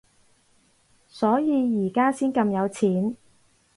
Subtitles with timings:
[1.07, 3.15] 所以而家先咁有錢？